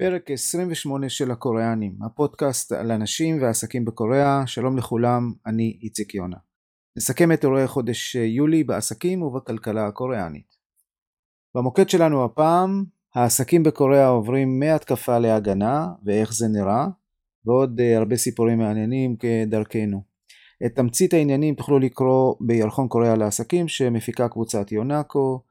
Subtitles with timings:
[0.00, 6.36] פרק 28 של הקוריאנים, הפודקאסט על אנשים ועסקים בקוריאה, שלום לכולם, אני איציק יונה.
[6.96, 10.56] נסכם את אירועי חודש יולי בעסקים ובכלכלה הקוריאנית.
[11.54, 12.84] במוקד שלנו הפעם,
[13.14, 16.86] העסקים בקוריאה עוברים מהתקפה להגנה ואיך זה נראה,
[17.44, 20.02] ועוד אה, הרבה סיפורים מעניינים כדרכנו.
[20.66, 25.42] את תמצית העניינים תוכלו לקרוא בירחון קוריאה לעסקים שמפיקה קבוצת יונאקו,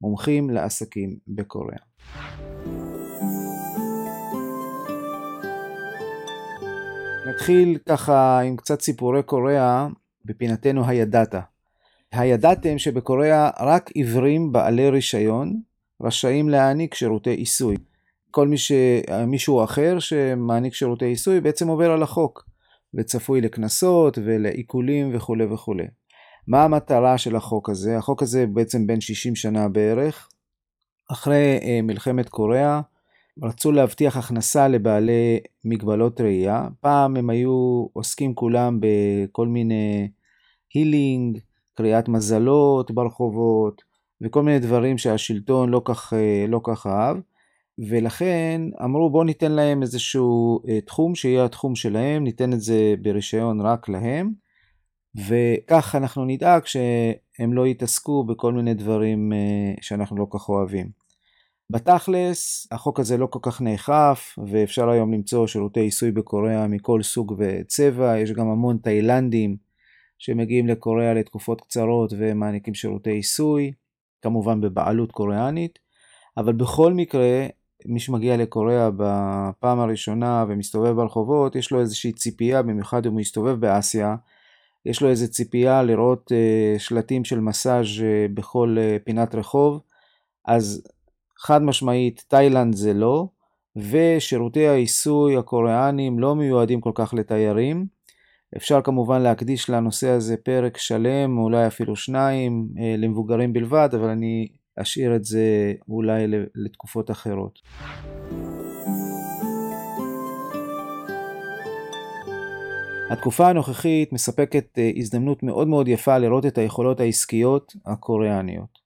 [0.00, 2.83] מומחים לעסקים בקוריאה.
[7.26, 9.86] נתחיל ככה עם קצת סיפורי קוריאה
[10.24, 11.34] בפינתנו הידעת.
[12.12, 15.60] הידעתם שבקוריאה רק עיוורים בעלי רישיון
[16.02, 17.76] רשאים להעניק שירותי עיסוי.
[18.30, 18.72] כל מי ש...
[19.26, 22.46] מישהו אחר שמעניק שירותי עיסוי בעצם עובר על החוק
[22.94, 25.86] וצפוי לקנסות ולעיקולים וכולי וכולי.
[26.46, 27.98] מה המטרה של החוק הזה?
[27.98, 30.28] החוק הזה בעצם בין 60 שנה בערך.
[31.12, 32.80] אחרי אה, מלחמת קוריאה
[33.42, 36.68] רצו להבטיח הכנסה לבעלי מגבלות ראייה.
[36.80, 40.08] פעם הם היו עוסקים כולם בכל מיני
[40.74, 41.38] הילינג,
[41.74, 43.82] קריאת מזלות ברחובות
[44.20, 47.16] וכל מיני דברים שהשלטון לא כך, אה, לא כך אהב.
[47.78, 53.60] ולכן אמרו בואו ניתן להם איזשהו אה, תחום שיהיה התחום שלהם, ניתן את זה ברישיון
[53.60, 54.32] רק להם,
[55.16, 61.03] וכך אנחנו נדאג שהם לא יתעסקו בכל מיני דברים אה, שאנחנו לא כך אוהבים.
[61.70, 67.34] בתכלס, החוק הזה לא כל כך נאכף, ואפשר היום למצוא שירותי עיסוי בקוריאה מכל סוג
[67.38, 69.56] וצבע, יש גם המון תאילנדים
[70.18, 73.72] שמגיעים לקוריאה לתקופות קצרות ומעניקים שירותי עיסוי,
[74.22, 75.78] כמובן בבעלות קוריאנית,
[76.36, 77.46] אבל בכל מקרה,
[77.86, 83.60] מי שמגיע לקוריאה בפעם הראשונה ומסתובב ברחובות, יש לו איזושהי ציפייה, במיוחד אם הוא מסתובב
[83.60, 84.16] באסיה,
[84.86, 89.80] יש לו איזו ציפייה לראות uh, שלטים של מסאז' uh, בכל uh, פינת רחוב,
[90.44, 90.82] אז
[91.46, 93.28] חד משמעית תאילנד זה לא,
[93.76, 97.86] ושירותי העיסוי הקוריאנים לא מיועדים כל כך לתיירים.
[98.56, 104.48] אפשר כמובן להקדיש לנושא הזה פרק שלם, אולי אפילו שניים, אה, למבוגרים בלבד, אבל אני
[104.76, 107.58] אשאיר את זה אולי לתקופות אחרות.
[113.10, 118.83] התקופה הנוכחית מספקת אה, הזדמנות מאוד מאוד יפה לראות את היכולות העסקיות הקוריאניות.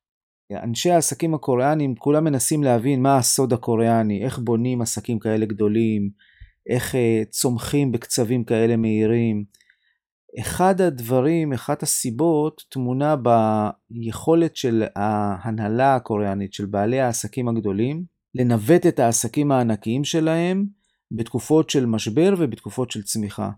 [0.52, 6.10] אנשי העסקים הקוריאנים כולם מנסים להבין מה הסוד הקוריאני, איך בונים עסקים כאלה גדולים,
[6.68, 6.98] איך uh,
[7.30, 9.44] צומחים בקצבים כאלה מהירים.
[10.40, 13.16] אחד הדברים, אחת הסיבות, טמונה
[13.90, 18.04] ביכולת של ההנהלה הקוריאנית, של בעלי העסקים הגדולים,
[18.34, 20.66] לנווט את העסקים הענקיים שלהם
[21.12, 23.50] בתקופות של משבר ובתקופות של צמיחה.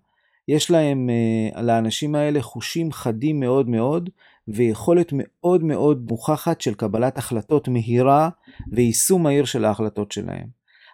[0.49, 1.09] יש להם,
[1.55, 4.11] uh, לאנשים האלה, חושים חדים מאוד מאוד,
[4.55, 8.29] ויכולת מאוד מאוד מוכחת של קבלת החלטות מהירה
[8.73, 10.47] ויישום מהיר של ההחלטות שלהם.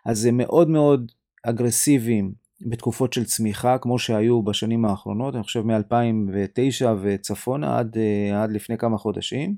[0.06, 1.12] אז זה מאוד מאוד
[1.42, 8.52] אגרסיביים בתקופות של צמיחה, כמו שהיו בשנים האחרונות, אני חושב מ-2009 וצפונה עד, אה, עד
[8.52, 9.56] לפני כמה חודשים,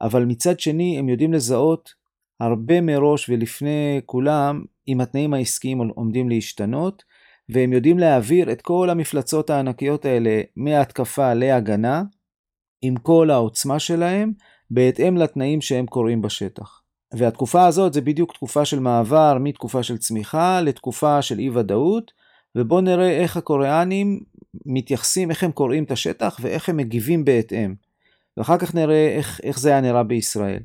[0.00, 1.94] אבל מצד שני הם יודעים לזהות
[2.40, 7.04] הרבה מראש ולפני כולם אם התנאים העסקיים עומדים להשתנות,
[7.48, 12.02] והם יודעים להעביר את כל המפלצות הענקיות האלה מהתקפה להגנה,
[12.86, 14.32] עם כל העוצמה שלהם,
[14.70, 16.82] בהתאם לתנאים שהם קורים בשטח.
[17.14, 22.12] והתקופה הזאת זה בדיוק תקופה של מעבר מתקופה של צמיחה לתקופה של אי ודאות,
[22.56, 24.20] ובואו נראה איך הקוריאנים
[24.66, 27.74] מתייחסים, איך הם קוראים את השטח ואיך הם מגיבים בהתאם.
[28.36, 30.62] ואחר כך נראה איך, איך זה היה נראה בישראל.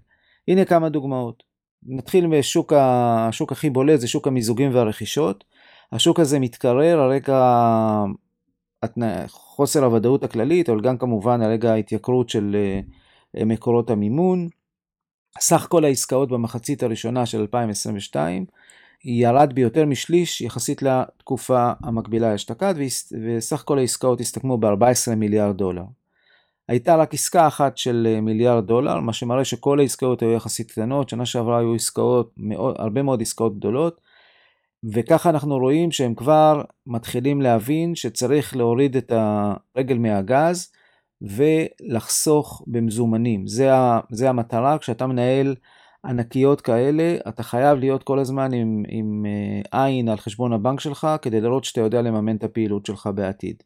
[0.48, 1.44] הנה כמה דוגמאות.
[1.84, 5.44] נתחיל בשוק השוק הכי בולט, זה שוק המיזוגים והרכישות.
[5.92, 8.06] השוק הזה מתקרר על רקע
[9.28, 12.56] חוסר הוודאות הכללית, אבל גם כמובן על רגע ההתייקרות של
[13.38, 14.47] אה, מקורות המימון.
[15.40, 18.46] סך כל העסקאות במחצית הראשונה של 2022
[19.06, 22.75] ירד ביותר משליש יחסית לתקופה המקבילה אשתקד,
[23.25, 25.83] וסך כל העסקאות הסתכמו ב-14 מיליארד דולר.
[26.68, 31.10] הייתה רק עסקה אחת של אה, מיליארד דולר, מה שמראה שכל העסקאות היו יחסית קטנות,
[31.10, 34.01] שנה שעברה היו עסקאות, מאוד, הרבה מאוד עסקאות גדולות,
[34.83, 40.72] וככה אנחנו רואים שהם כבר מתחילים להבין שצריך להוריד את הרגל מהגז
[41.22, 43.48] ולחסוך במזומנים.
[43.48, 45.56] זה, ה, זה המטרה, כשאתה מנהל
[46.06, 51.07] ענקיות כאלה, אתה חייב להיות כל הזמן עם, עם אה, עין על חשבון הבנק שלך,
[51.22, 53.63] כדי לראות שאתה יודע לממן את הפעילות שלך בעתיד.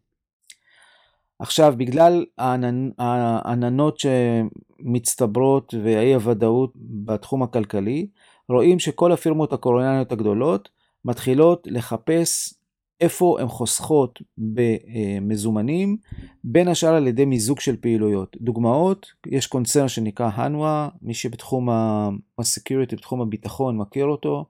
[1.39, 8.07] עכשיו, בגלל העננ, העננות שמצטברות והאי הוודאות בתחום הכלכלי,
[8.49, 10.69] רואים שכל הפירמות הקוריאניות הגדולות
[11.05, 12.53] מתחילות לחפש
[13.01, 15.97] איפה הן חוסכות במזומנים,
[16.43, 18.37] בין השאר על ידי מיזוג של פעילויות.
[18.41, 24.45] דוגמאות, יש קונצרן שנקרא הנווה, מי שבתחום ה-security, בתחום הביטחון מכיר אותו.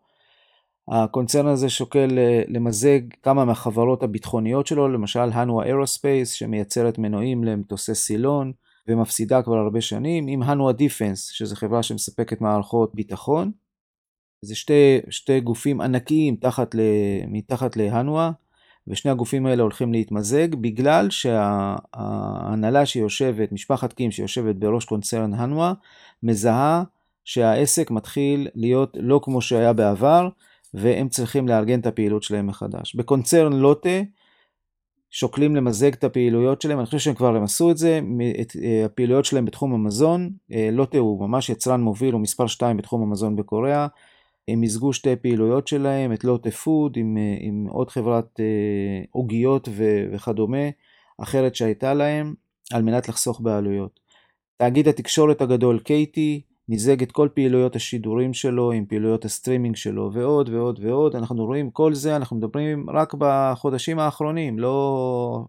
[0.87, 7.95] הקונצרן הזה שוקל אה, למזג כמה מהחברות הביטחוניות שלו, למשל הנואה אירוספייס שמייצרת מנועים למטוסי
[7.95, 8.51] סילון
[8.87, 13.51] ומפסידה כבר הרבה שנים, עם הנואה דיפנס שזו חברה שמספקת מערכות ביטחון.
[14.45, 16.79] זה שתי, שתי גופים ענקיים תחת ל,
[17.27, 18.31] מתחת להנואה,
[18.87, 25.73] ושני הגופים האלה הולכים להתמזג בגלל שההנהלה שיושבת, משפחת קים שיושבת בראש קונצרן הנואה,
[26.23, 26.83] מזהה
[27.23, 30.29] שהעסק מתחיל להיות לא כמו שהיה בעבר,
[30.73, 32.95] והם צריכים לארגן את הפעילות שלהם מחדש.
[32.95, 33.99] בקונצרן לוטה
[35.15, 37.99] שוקלים למזג את הפעילויות שלהם, אני חושב שהם כבר עשו את זה,
[38.41, 40.29] את אה, הפעילויות שלהם בתחום המזון.
[40.51, 43.87] אה, לוטה הוא ממש יצרן מוביל, הוא מספר 2 בתחום המזון בקוריאה.
[44.47, 48.39] הם מיזגו שתי פעילויות שלהם, את לוטה פוד עם, אה, עם עוד חברת
[49.11, 49.69] עוגיות
[50.11, 50.69] וכדומה,
[51.17, 52.33] אחרת שהייתה להם,
[52.73, 53.99] על מנת לחסוך בעלויות.
[54.57, 60.49] תאגיד התקשורת הגדול קייטי מיזג את כל פעילויות השידורים שלו עם פעילויות הסטרימינג שלו ועוד
[60.49, 61.15] ועוד ועוד.
[61.15, 65.45] אנחנו רואים כל זה, אנחנו מדברים רק בחודשים האחרונים, לא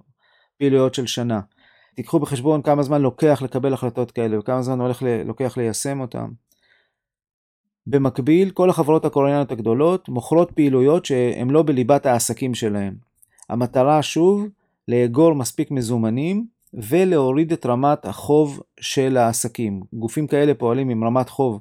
[0.59, 1.41] פעילויות של שנה.
[1.95, 5.23] תיקחו בחשבון כמה זמן לוקח לקבל החלטות כאלה וכמה זמן הולך ל...
[5.23, 6.27] לוקח ליישם אותן.
[7.87, 12.95] במקביל, כל החברות הקוריאניות הגדולות מוכרות פעילויות שהן לא בליבת העסקים שלהן.
[13.49, 14.47] המטרה שוב,
[14.89, 19.83] לאגור מספיק מזומנים ולהוריד את רמת החוב של העסקים.
[19.93, 21.61] גופים כאלה פועלים עם רמת חוב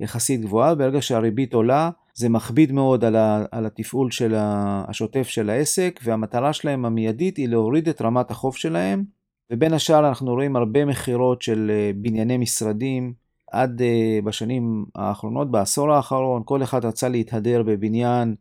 [0.00, 5.50] יחסית גבוהה, ברגע שהריבית עולה זה מכביד מאוד על, ה, על התפעול של השוטף של
[5.50, 9.04] העסק, והמטרה שלהם המיידית היא להוריד את רמת החוב שלהם,
[9.50, 13.12] ובין השאר אנחנו רואים הרבה מכירות של אה, בנייני משרדים,
[13.52, 18.34] עד uh, בשנים האחרונות, בעשור האחרון, כל אחד רצה להתהדר בבניין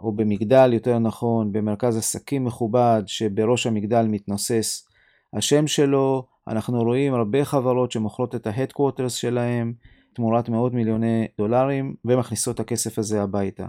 [0.00, 4.88] או במגדל יותר נכון, במרכז עסקים מכובד, שבראש המגדל מתנוסס
[5.32, 9.72] השם שלו, אנחנו רואים הרבה חברות שמוכרות את ה-Headquarters שלהם
[10.12, 13.66] תמורת מאות מיליוני דולרים ומכניסות את הכסף הזה הביתה.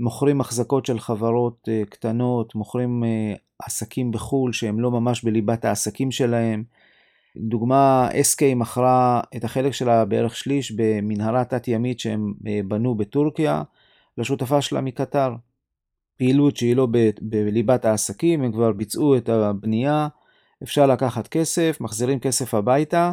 [0.00, 6.10] מוכרים החזקות של חברות uh, קטנות, מוכרים uh, עסקים בחו"ל שהם לא ממש בליבת העסקים
[6.10, 6.64] שלהם.
[7.38, 13.62] דוגמה, SK מכרה את החלק שלה בערך שליש במנהרה תת-ימית שהם uh, בנו בטורקיה
[14.18, 15.34] לשותפה שלה מקטר.
[16.16, 16.88] פעילות שהיא לא
[17.20, 20.08] בליבת העסקים, הם כבר ביצעו את הבנייה,
[20.62, 23.12] אפשר לקחת כסף, מחזירים כסף הביתה,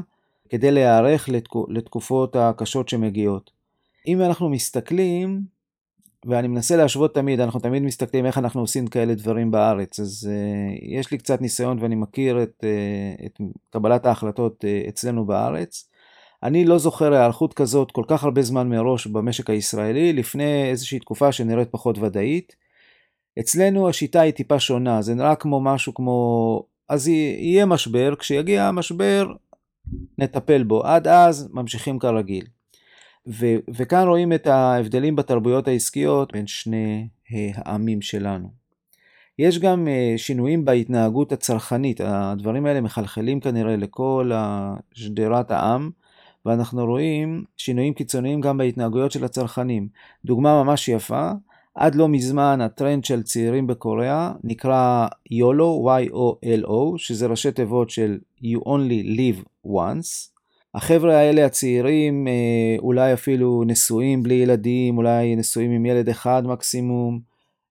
[0.50, 3.52] כדי להיערך לתקופ, לתקופות הקשות שמגיעות.
[4.08, 5.42] אם אנחנו מסתכלים,
[6.26, 10.80] ואני מנסה להשוות תמיד, אנחנו תמיד מסתכלים איך אנחנו עושים כאלה דברים בארץ, אז uh,
[10.82, 15.90] יש לי קצת ניסיון ואני מכיר את, uh, את קבלת ההחלטות uh, אצלנו בארץ.
[16.44, 21.32] אני לא זוכר היערכות כזאת כל כך הרבה זמן מראש במשק הישראלי, לפני איזושהי תקופה
[21.32, 22.56] שנראית פחות ודאית.
[23.40, 29.28] אצלנו השיטה היא טיפה שונה, זה נראה כמו משהו כמו אז יהיה משבר, כשיגיע המשבר
[30.18, 32.46] נטפל בו, עד אז ממשיכים כרגיל.
[33.28, 38.50] ו- וכאן רואים את ההבדלים בתרבויות העסקיות בין שני העמים שלנו.
[39.40, 44.32] יש גם אה, שינויים בהתנהגות הצרכנית, הדברים האלה מחלחלים כנראה לכל
[44.94, 45.90] שדרת העם,
[46.46, 49.88] ואנחנו רואים שינויים קיצוניים גם בהתנהגויות של הצרכנים.
[50.26, 51.32] דוגמה ממש יפה,
[51.76, 58.60] עד לא מזמן הטרנד של צעירים בקוריאה נקרא YOLO, Y-O-L-O, שזה ראשי תיבות של You
[58.60, 60.35] only live once.
[60.76, 67.20] החבר'ה האלה הצעירים אה, אולי אפילו נשואים בלי ילדים, אולי נשואים עם ילד אחד מקסימום,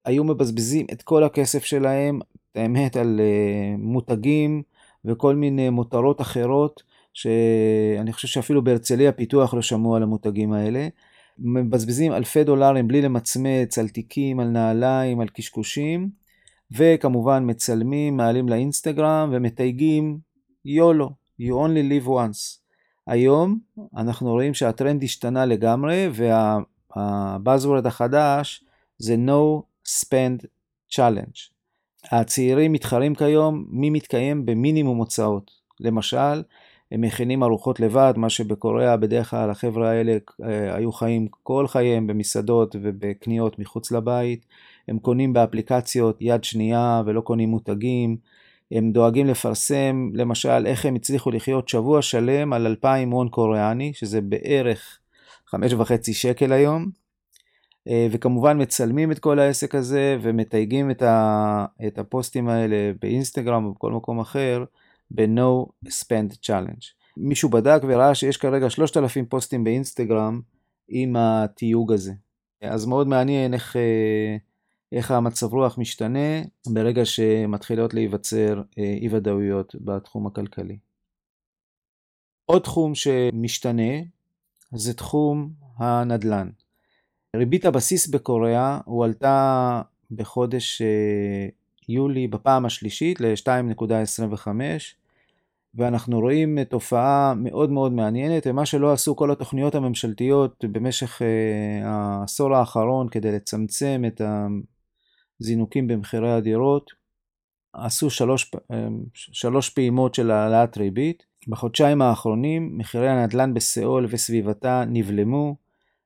[0.05, 2.21] היו מבזבזים את כל הכסף שלהם,
[2.55, 4.63] האמת, על אה, מותגים
[5.05, 6.83] וכל מיני מותרות אחרות,
[7.15, 10.89] שאני חושב שאפילו בהרצליה פיתוח לא שמעו על המותגים האלה.
[11.39, 16.11] מבזבזים אלפי דולרים בלי למצמץ על תיקים, על נעליים, על קשקושים,
[16.71, 20.19] וכמובן מצלמים, מעלים לאינסטגרם ומתייגים
[20.65, 22.64] יולו, you only live once.
[23.07, 23.59] היום
[23.97, 26.09] אנחנו רואים שהטרנד השתנה לגמרי
[26.97, 28.65] והבאזוורד החדש
[28.99, 30.47] זה no spend
[30.93, 31.55] challenge.
[32.13, 35.51] הצעירים מתחרים כיום מי מתקיים במינימום הוצאות.
[35.81, 36.43] למשל,
[36.93, 42.07] הם מכינים ארוחות לבד, מה שבקוריאה בדרך כלל החבר'ה האלה אה, היו חיים כל חייהם
[42.07, 44.47] במסעדות ובקניות מחוץ לבית.
[44.89, 48.17] הם קונים באפליקציות יד שנייה ולא קונים מותגים.
[48.73, 54.21] הם דואגים לפרסם למשל איך הם הצליחו לחיות שבוע שלם על 2,000 הון קוריאני, שזה
[54.21, 54.99] בערך
[55.55, 55.59] 5.5
[56.13, 56.91] שקל היום.
[57.89, 60.91] אה, וכמובן מצלמים את כל העסק הזה ומתייגים
[61.87, 64.65] את הפוסטים האלה באינסטגרם או בכל מקום אחר.
[65.11, 66.85] ב-No Spend Challenge.
[67.17, 70.41] מישהו בדק וראה שיש כרגע 3,000 פוסטים באינסטגרם
[70.89, 72.13] עם התיוג הזה.
[72.63, 74.37] אז מאוד מעניין איך, אה,
[74.95, 80.79] איך המצב רוח משתנה ברגע שמתחילות להיווצר אה, אי ודאויות בתחום הכלכלי.
[82.47, 83.93] עוד תחום שמשתנה
[84.73, 86.51] זה תחום הנדל"ן.
[87.37, 90.83] ריבית הבסיס בקוריאה הועלתה בחודש
[91.89, 94.49] יולי בפעם השלישית ל-2.25
[95.75, 101.23] ואנחנו רואים תופעה מאוד מאוד מעניינת, ומה שלא עשו כל התוכניות הממשלתיות במשך
[101.85, 104.21] העשור האחרון כדי לצמצם את
[105.45, 106.91] הזינוקים במחירי הדירות,
[107.73, 108.51] עשו שלוש,
[109.13, 111.27] שלוש פעימות של העלאת ריבית.
[111.49, 115.57] בחודשיים האחרונים מחירי הנדל"ן בסיאול וסביבתה נבלמו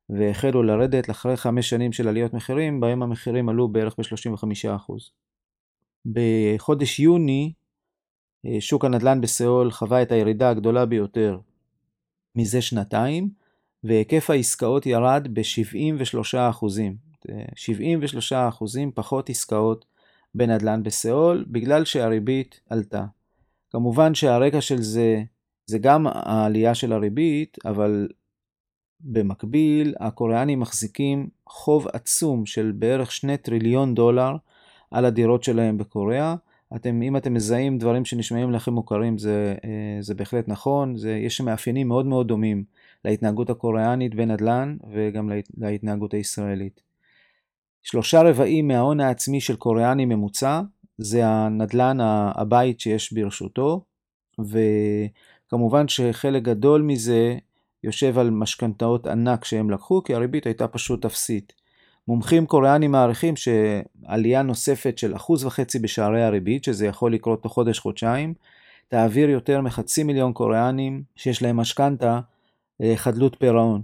[0.08, 4.92] והחלו לרדת אחרי חמש שנים של עליות מחירים, בהם המחירים עלו בערך ב-35%.
[6.06, 7.52] בחודש יוני
[8.46, 11.38] אה, שוק הנדל"ן בסיאול חווה את הירידה הגדולה ביותר
[12.36, 13.30] מזה שנתיים,
[13.84, 16.66] והיקף העסקאות ירד ב-73%.
[18.30, 18.34] 73%
[18.94, 19.84] פחות עסקאות
[20.34, 23.04] בנדל"ן בסיאול, בגלל שהריבית עלתה.
[23.70, 25.22] כמובן שהרקע של זה,
[25.66, 28.08] זה גם העלייה של הריבית, אבל
[29.00, 34.36] במקביל, הקוריאנים מחזיקים חוב עצום של בערך 2 טריליון דולר
[34.90, 36.34] על הדירות שלהם בקוריאה.
[36.76, 40.96] אתם, אם אתם מזהים דברים שנשמעים לכם מוכרים, זה, אה, זה בהחלט נכון.
[40.96, 42.64] זה, יש מאפיינים מאוד מאוד דומים
[43.04, 46.87] להתנהגות הקוריאנית בנדל"ן וגם להתנהגות הישראלית.
[47.82, 50.60] שלושה רבעים מההון העצמי של קוריאני ממוצע
[50.98, 51.98] זה הנדל"ן
[52.34, 53.84] הבית שיש ברשותו,
[54.38, 57.36] וכמובן שחלק גדול מזה
[57.84, 61.52] יושב על משכנתאות ענק שהם לקחו, כי הריבית הייתה פשוט אפסית.
[62.08, 68.34] מומחים קוריאנים מעריכים שעלייה נוספת של אחוז וחצי בשערי הריבית, שזה יכול לקרות תוך חודש-חודשיים,
[68.88, 72.20] תעביר יותר מחצי מיליון קוריאנים שיש להם משכנתה
[72.80, 73.82] לחדלות פירעון.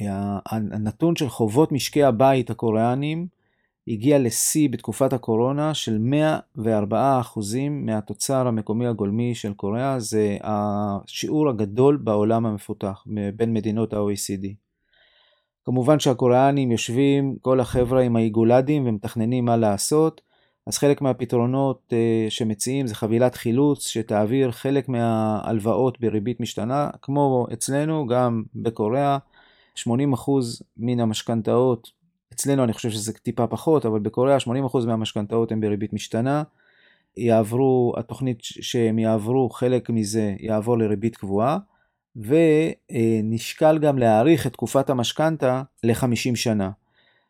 [0.00, 3.26] והנתון של חובות משקי הבית הקוריאנים
[3.88, 5.98] הגיע לשיא בתקופת הקורונה של
[6.58, 6.60] 104%
[7.70, 13.04] מהתוצר המקומי הגולמי של קוריאה, זה השיעור הגדול בעולם המפותח,
[13.36, 14.46] בין מדינות ה-OECD.
[15.64, 20.20] כמובן שהקוריאנים יושבים, כל החבר'ה עם האיגולדים ומתכננים מה לעשות,
[20.66, 28.06] אז חלק מהפתרונות uh, שמציעים זה חבילת חילוץ שתעביר חלק מההלוואות בריבית משתנה, כמו אצלנו,
[28.06, 29.18] גם בקוריאה,
[29.78, 29.90] 80%
[30.76, 31.90] מן המשכנתאות
[32.32, 36.42] אצלנו אני חושב שזה טיפה פחות, אבל בקוריאה 80% מהמשכנתאות הן בריבית משתנה.
[37.16, 41.58] יעברו, התוכנית שהם יעברו, חלק מזה יעבור לריבית קבועה,
[42.16, 46.70] ונשקל גם להאריך את תקופת המשכנתה ל-50 שנה.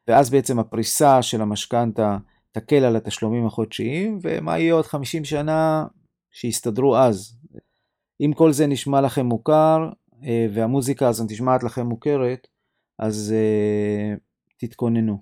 [0.09, 2.17] ואז בעצם הפריסה של המשכנתה
[2.53, 5.87] תקל על התשלומים החודשיים, ומה יהיה עוד 50 שנה
[6.31, 7.37] שיסתדרו אז.
[8.21, 9.88] אם כל זה נשמע לכם מוכר,
[10.52, 12.47] והמוזיקה הזאת נשמעת לכם מוכרת,
[12.99, 14.14] אז אה,
[14.56, 15.18] תתכוננו.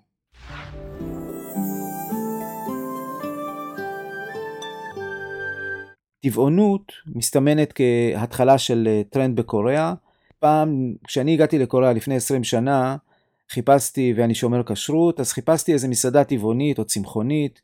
[6.23, 9.95] טבעונות מסתמנת כהתחלה של אה, טרנד בקוריאה.
[10.39, 12.97] פעם, כשאני הגעתי לקוריאה לפני 20 שנה,
[13.51, 17.61] חיפשתי, ואני שומר כשרות, אז חיפשתי איזה מסעדה טבעונית או צמחונית.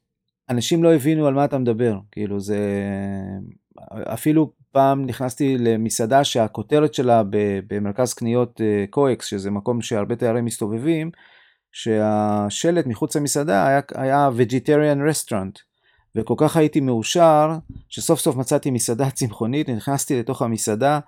[0.51, 2.59] אנשים לא הבינו על מה אתה מדבר, כאילו זה...
[3.93, 7.23] אפילו פעם נכנסתי למסעדה שהכותרת שלה
[7.69, 8.61] במרכז קניות
[8.91, 11.11] קויקס, אה, שזה מקום שהרבה תיירים מסתובבים,
[11.73, 15.71] שהשלט מחוץ למסעדה היה, היה vegetarian restaurant.
[16.17, 17.51] וכל כך הייתי מאושר,
[17.89, 21.01] שסוף סוף מצאתי מסעדה צמחונית, נכנסתי לתוך המסעדה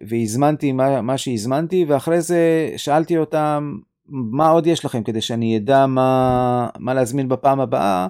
[0.00, 3.78] והזמנתי מה, מה שהזמנתי, ואחרי זה שאלתי אותם,
[4.08, 8.06] מה עוד יש לכם כדי שאני אדע מה, מה להזמין בפעם הבאה?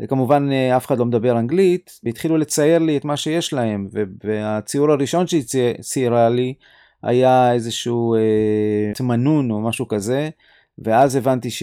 [0.00, 3.88] וכמובן אף אחד לא מדבר אנגלית, והתחילו לצייר לי את מה שיש להם,
[4.24, 5.44] והציור הראשון שהיא
[5.80, 6.54] ציירה לי
[7.02, 10.30] היה איזשהו אה, תמנון או משהו כזה,
[10.78, 11.62] ואז הבנתי ש...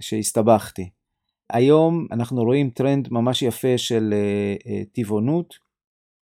[0.00, 0.90] שהסתבכתי.
[1.50, 5.54] היום אנחנו רואים טרנד ממש יפה של אה, אה, טבעונות.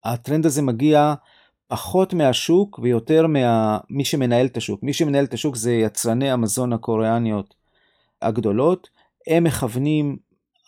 [0.05, 1.15] הטרנד הזה מגיע
[1.69, 4.83] פחות מהשוק ויותר ממי שמנהל את השוק.
[4.83, 7.55] מי שמנהל את השוק זה יצרני המזון הקוריאניות
[8.23, 8.91] הגדולות.
[9.27, 10.17] הם מכוונים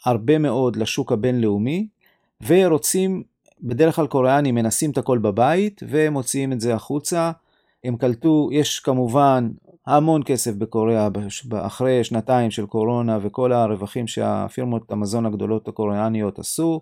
[0.07, 1.87] הרבה מאוד לשוק הבינלאומי
[2.47, 3.23] ורוצים,
[3.61, 7.33] בדרך כלל קוריאנים מנסים את הכל בבית ומוציאים את זה החוצה.
[7.85, 9.49] הם קלטו, יש כמובן
[9.87, 11.09] המון כסף בקוריאה
[11.55, 16.81] אחרי שנתיים של קורונה וכל הרווחים שהפירמות המזון הגדולות הקוריאניות עשו,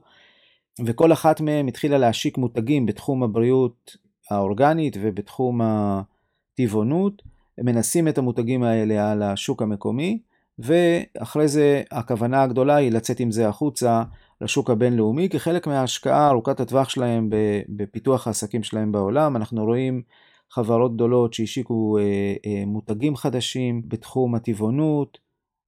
[0.86, 3.96] וכל אחת מהן התחילה להשיק מותגים בתחום הבריאות
[4.30, 7.22] האורגנית ובתחום הטבעונות,
[7.58, 10.18] הם מנסים את המותגים האלה על השוק המקומי,
[10.58, 14.02] ואחרי זה הכוונה הגדולה היא לצאת עם זה החוצה
[14.40, 17.30] לשוק הבינלאומי כחלק מההשקעה ארוכת הטווח שלהם
[17.68, 19.36] בפיתוח העסקים שלהם בעולם.
[19.36, 20.02] אנחנו רואים
[20.50, 22.02] חברות גדולות שהשיקו אה,
[22.46, 25.18] אה, מותגים חדשים בתחום הטבעונות,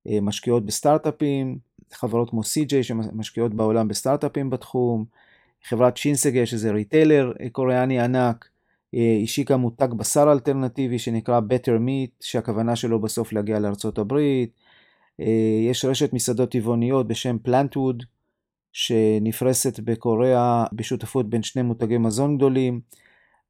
[0.09, 1.59] אה, משקיעות בסטארט-אפים,
[1.93, 5.05] חברות כמו CJ שמשקיעות בעולם בסטארט-אפים בתחום,
[5.65, 8.49] חברת שינסגה שזה ריטיילר קוריאני ענק,
[9.23, 14.51] השיקה מותג בשר אלטרנטיבי שנקרא Better Meat, שהכוונה שלו בסוף להגיע לארצות הברית.
[15.71, 18.05] יש רשת מסעדות טבעוניות בשם Plantwood,
[18.73, 22.81] שנפרסת בקוריאה בשותפות בין שני מותגי מזון גדולים.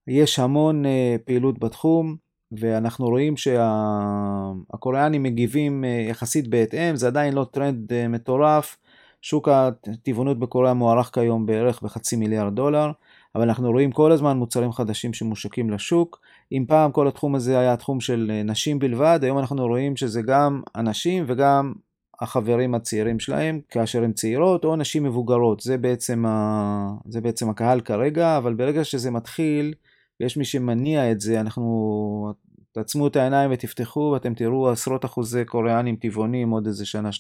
[0.07, 0.85] יש המון
[1.25, 2.27] פעילות בתחום.
[2.53, 8.77] ואנחנו רואים שהקוריאנים מגיבים יחסית בהתאם, זה עדיין לא טרנד מטורף.
[9.23, 12.91] שוק הטבעונות בקוריאה מוערך כיום בערך בחצי מיליארד דולר,
[13.35, 16.21] אבל אנחנו רואים כל הזמן מוצרים חדשים שמושקים לשוק.
[16.53, 20.62] אם פעם כל התחום הזה היה תחום של נשים בלבד, היום אנחנו רואים שזה גם
[20.76, 21.73] אנשים וגם
[22.21, 25.61] החברים הצעירים שלהם, כאשר הן צעירות או נשים מבוגרות.
[25.61, 26.93] זה בעצם, ה...
[27.09, 29.75] זה בעצם הקהל כרגע, אבל ברגע שזה מתחיל,
[30.21, 32.33] ויש מי שמניע את זה, אנחנו...
[32.73, 37.12] תעצמו את העיניים ותפתחו ואתם תראו עשרות אחוזי קוריאנים טבעונים עוד איזה שנה,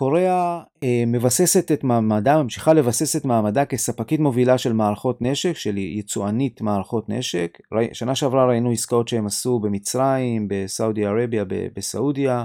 [0.00, 5.78] קוריאה אה, מבססת את מעמדה, ממשיכה לבסס את מעמדה כספקית מובילה של מערכות נשק, של
[5.78, 7.58] יצואנית מערכות נשק.
[7.92, 11.44] שנה שעברה ראינו עסקאות שהם עשו במצרים, בסעודי ערביה,
[11.76, 12.44] בסעודיה,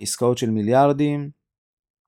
[0.00, 1.30] עסקאות של מיליארדים.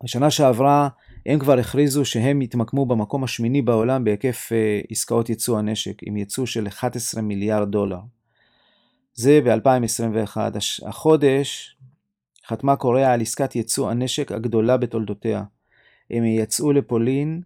[0.05, 0.89] בשנה שעברה
[1.27, 6.47] הם כבר הכריזו שהם יתמקמו במקום השמיני בעולם בהיקף אה, עסקאות ייצוא הנשק, עם ייצוא
[6.47, 8.01] של 11 מיליארד דולר.
[9.15, 10.37] זה ב-2021.
[10.87, 11.76] החודש
[12.47, 15.43] חתמה קוריאה על עסקת ייצוא הנשק הגדולה בתולדותיה.
[16.11, 17.43] הם יצאו לפולין,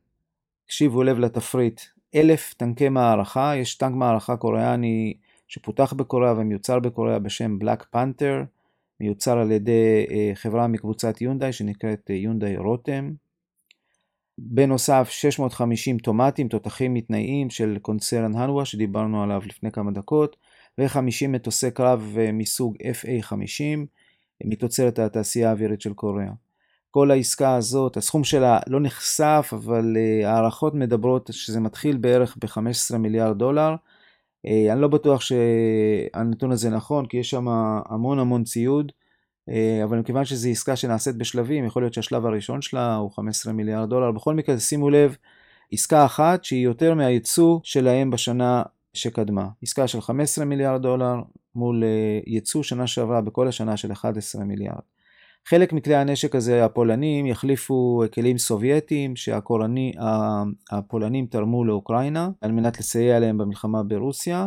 [0.64, 1.80] הקשיבו לב לתפריט,
[2.14, 5.14] אלף טנקי מערכה, יש טנק מערכה קוריאני
[5.48, 8.42] שפותח בקוריאה ומיוצר בקוריאה בשם בלק פנתר,
[9.00, 13.12] מיוצר על ידי אה, חברה מקבוצת יונדאי שנקראת אה, יונדאי רותם.
[14.38, 20.36] בנוסף 650 טומטים, תותחים מתנאים של קונצרן הנווה שדיברנו עליו לפני כמה דקות,
[20.78, 23.86] ו-50 מטוסי קרב אה, מסוג FA-50
[24.44, 26.32] מתוצרת התעשייה האווירית של קוריאה.
[26.90, 32.96] כל העסקה הזאת, הסכום שלה לא נחשף, אבל uh, הערכות מדברות שזה מתחיל בערך ב-15
[32.98, 33.74] מיליארד דולר.
[34.46, 37.48] Uh, אני לא בטוח שהנתון הזה נכון, כי יש שם
[37.88, 38.92] המון המון ציוד.
[39.50, 43.90] אה, אבל מכיוון שזו עסקה שנעשית בשלבים, יכול להיות שהשלב הראשון שלה הוא 15 מיליארד
[43.90, 44.12] דולר.
[44.12, 45.16] בכל מקרה, שימו לב,
[45.72, 48.62] עסקה אחת שהיא יותר מהייצוא שלהם בשנה
[48.94, 49.48] שקדמה.
[49.62, 51.14] עסקה של 15 מיליארד דולר
[51.54, 54.80] מול אה, ייצוא שנה שעברה בכל השנה של 11 מיליארד.
[55.48, 59.92] חלק מכלי הנשק הזה, הפולנים, יחליפו כלים סובייטיים שהפולנים
[61.30, 64.46] תרמו לאוקראינה על מנת לסייע להם במלחמה ברוסיה.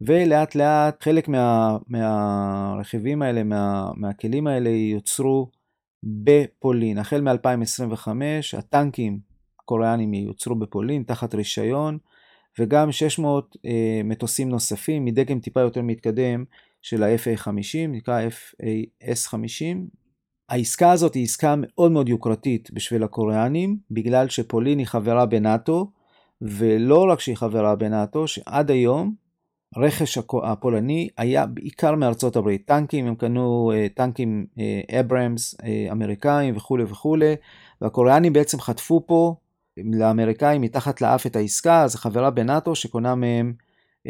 [0.00, 5.50] ולאט לאט חלק מה, מהרכיבים האלה, מה, מהכלים האלה יוצרו
[6.02, 6.98] בפולין.
[6.98, 8.08] החל מ-2025
[8.58, 9.18] הטנקים
[9.60, 11.98] הקוריאנים ייוצרו בפולין תחת רישיון,
[12.60, 16.44] וגם 600 אה, מטוסים נוספים מדגם טיפה יותר מתקדם
[16.82, 19.76] של ה-FA50, נקרא FAS50.
[20.48, 25.90] העסקה הזאת היא עסקה מאוד מאוד יוקרתית בשביל הקוריאנים, בגלל שפולין היא חברה בנאטו,
[26.42, 29.14] ולא רק שהיא חברה בנאטו, שעד היום
[29.76, 34.46] הרכש הפולני היה בעיקר מארצות הברית, טנקים, הם קנו אה, טנקים
[35.00, 37.34] אברמס אה, אה, אמריקאים וכולי וכולי,
[37.80, 39.34] והקוריאנים בעצם חטפו פה
[39.84, 43.52] לאמריקאים מתחת לאף את העסקה, אז חברה בנאטו שקונה מהם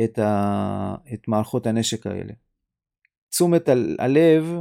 [0.04, 0.94] את, ה...
[1.14, 2.32] את מערכות הנשק האלה.
[3.30, 4.54] תשומת הלב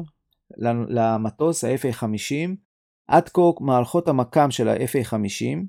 [0.88, 2.50] למטוס ה-FA50,
[3.08, 5.66] עד כה מערכות המקם של ה-FA50,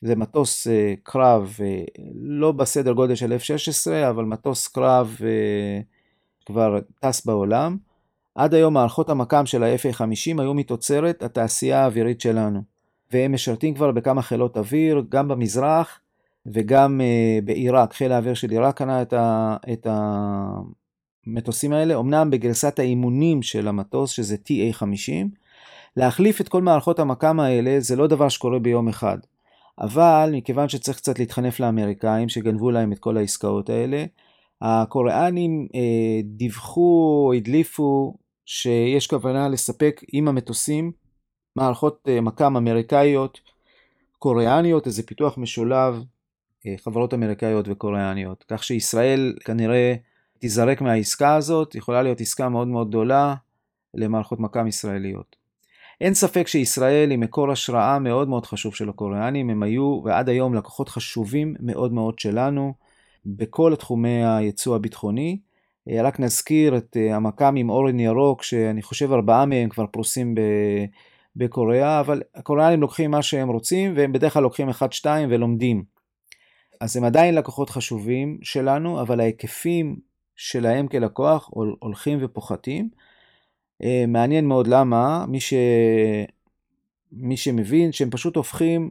[0.00, 0.70] זה מטוס uh,
[1.02, 7.76] קרב, uh, לא בסדר גודל של F-16, אבל מטוס קרב uh, כבר טס בעולם.
[8.34, 12.62] עד היום מערכות המקם של ה-FA50 היו מתוצרת התעשייה האווירית שלנו,
[13.12, 16.00] והם משרתים כבר בכמה חילות אוויר, גם במזרח
[16.46, 19.86] וגם uh, בעיראק, חיל האוויר של עיראק קנה את, ה, את
[21.26, 25.26] המטוסים האלה, אמנם בגרסת האימונים של המטוס, שזה TA50,
[25.96, 29.18] להחליף את כל מערכות המקם האלה זה לא דבר שקורה ביום אחד.
[29.80, 34.04] אבל מכיוון שצריך קצת להתחנף לאמריקאים שגנבו להם את כל העסקאות האלה,
[34.60, 38.14] הקוריאנים אה, דיווחו, הדליפו,
[38.46, 40.92] שיש כוונה לספק עם המטוסים
[41.56, 43.40] מערכות אה, מכ"ם אמריקאיות,
[44.18, 46.02] קוריאניות, איזה פיתוח משולב,
[46.66, 48.44] אה, חברות אמריקאיות וקוריאניות.
[48.48, 49.94] כך שישראל כנראה
[50.38, 53.34] תיזרק מהעסקה הזאת, יכולה להיות עסקה מאוד מאוד גדולה
[53.94, 55.36] למערכות מכ"ם ישראליות.
[56.00, 60.54] אין ספק שישראל היא מקור השראה מאוד מאוד חשוב של הקוריאנים, הם היו ועד היום
[60.54, 62.74] לקוחות חשובים מאוד מאוד שלנו
[63.26, 65.38] בכל תחומי הייצוא הביטחוני.
[65.90, 70.34] אה, רק נזכיר את המכ"ם עם אורן ירוק, שאני חושב ארבעה מהם כבר פרוסים
[71.36, 75.84] בקוריאה, אבל הקוריאנים לוקחים מה שהם רוצים, והם בדרך כלל לוקחים אחד-שתיים ולומדים.
[76.80, 79.96] אז הם עדיין לקוחות חשובים שלנו, אבל ההיקפים
[80.36, 82.88] שלהם כלקוח הולכים ופוחתים.
[83.82, 85.54] אה, מעניין מאוד למה, מי, ש...
[87.12, 88.90] מי שמבין שהם פשוט הופכים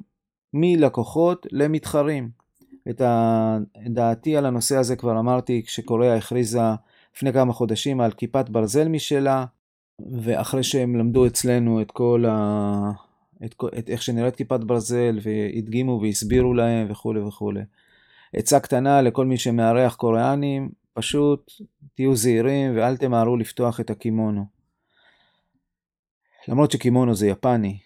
[0.53, 2.29] מלקוחות למתחרים.
[2.89, 3.01] את
[3.88, 6.60] דעתי על הנושא הזה כבר אמרתי כשקוריאה הכריזה
[7.15, 9.45] לפני כמה חודשים על כיפת ברזל משלה,
[9.99, 12.91] ואחרי שהם למדו אצלנו את כל ה...
[13.45, 17.62] את, את איך שנראית כיפת ברזל והדגימו והסבירו להם וכולי וכולי.
[18.34, 21.51] עצה קטנה לכל מי שמארח קוריאנים, פשוט
[21.93, 24.45] תהיו זהירים ואל תמהרו לפתוח את הקימונו.
[26.47, 27.77] למרות שקימונו זה יפני.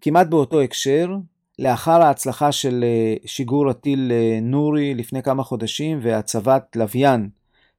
[0.00, 1.16] כמעט באותו הקשר,
[1.58, 7.28] לאחר ההצלחה של אה, שיגור הטיל אה, נורי לפני כמה חודשים והצבת לוויין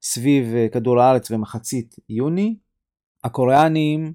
[0.02, 2.56] סביב אה, כדור הארץ במחצית יוני,
[3.24, 4.14] הקוריאנים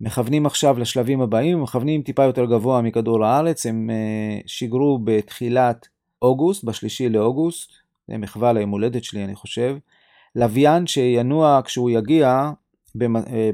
[0.00, 3.90] מכוונים עכשיו לשלבים הבאים, מכוונים טיפה יותר גבוה מכדור הארץ, הם
[4.46, 5.88] שיגרו בתחילת
[6.22, 7.70] אוגוסט, בשלישי לאוגוסט,
[8.08, 9.76] זה מחווה ליום הולדת שלי אני חושב,
[10.36, 12.50] לוויין שינוע כשהוא יגיע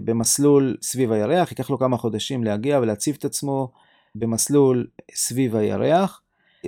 [0.05, 3.73] במסלול סביב הירח, ייקח לו כמה חודשים להגיע ולהציב את עצמו
[4.15, 6.23] במסלול סביב הירח.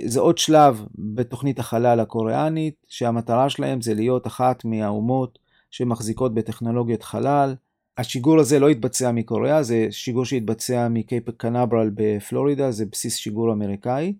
[0.05, 5.39] זה עוד שלב בתוכנית החלל הקוריאנית, שהמטרה שלהם זה להיות אחת מהאומות
[5.71, 7.55] שמחזיקות בטכנולוגיית חלל.
[7.99, 14.13] השיגור הזה לא התבצע מקוריאה, זה שיגור שהתבצע מקייפ קנברל בפלורידה, זה בסיס שיגור אמריקאי.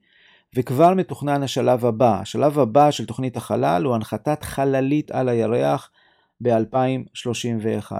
[0.56, 2.20] וכבר מתוכנן השלב הבא.
[2.22, 5.90] השלב הבא של תוכנית החלל הוא הנחתת חללית על הירח
[6.42, 7.92] ב-2031.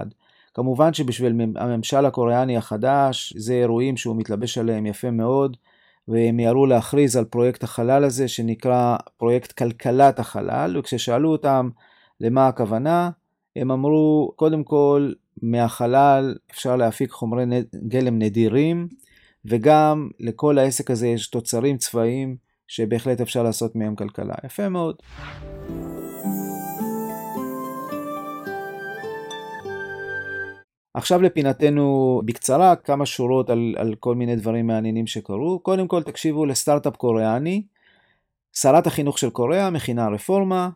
[0.54, 5.56] כמובן שבשביל הממשל הקוריאני החדש, זה אירועים שהוא מתלבש עליהם יפה מאוד,
[6.08, 11.68] והם מיהרו להכריז על פרויקט החלל הזה שנקרא פרויקט כלכלת החלל, וכששאלו אותם
[12.20, 13.10] למה הכוונה,
[13.56, 17.44] הם אמרו, קודם כל, מהחלל אפשר להפיק חומרי
[17.88, 18.88] גלם נדירים,
[19.44, 22.36] וגם לכל העסק הזה יש תוצרים צבאיים
[22.68, 24.34] שבהחלט אפשר לעשות מהם כלכלה.
[24.44, 24.96] יפה מאוד.
[30.94, 35.58] עכשיו לפינתנו בקצרה כמה שורות על, על כל מיני דברים מעניינים שקרו.
[35.58, 37.62] קודם כל תקשיבו לסטארט-אפ קוריאני.
[38.52, 40.68] שרת החינוך של קוריאה מכינה רפורמה,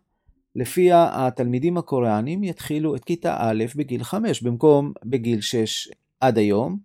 [0.57, 5.89] לפיה התלמידים הקוריאנים יתחילו את כיתה א' בגיל 5 במקום בגיל 6
[6.21, 6.79] עד היום.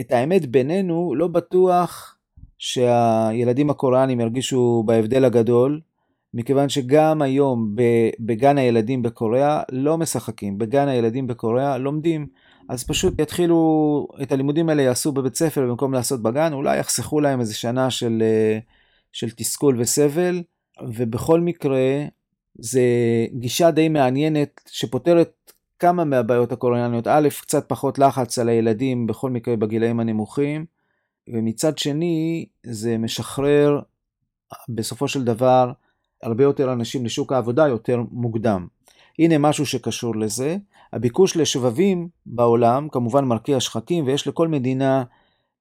[0.00, 2.16] את האמת בינינו לא בטוח
[2.58, 5.80] שהילדים הקוריאנים ירגישו בהבדל הגדול,
[6.34, 7.74] מכיוון שגם היום
[8.20, 12.26] בגן הילדים בקוריאה לא משחקים, בגן הילדים בקוריאה לומדים.
[12.68, 17.40] אז פשוט יתחילו, את הלימודים האלה יעשו בבית ספר במקום לעשות בגן, אולי יחסכו להם
[17.40, 18.58] איזה שנה של, אה,
[19.12, 20.42] של תסכול וסבל,
[20.88, 22.04] ובכל מקרה,
[22.58, 22.82] זה
[23.32, 27.06] גישה די מעניינת שפותרת כמה מהבעיות הקוריאניות.
[27.06, 30.64] א', קצת פחות לחץ על הילדים, בכל מקרה בגילאים הנמוכים,
[31.28, 33.80] ומצד שני, זה משחרר
[34.68, 35.72] בסופו של דבר
[36.22, 38.66] הרבה יותר אנשים לשוק העבודה יותר מוקדם.
[39.18, 40.56] הנה משהו שקשור לזה.
[40.92, 45.04] הביקוש לשבבים בעולם כמובן מרקיע שחקים ויש לכל מדינה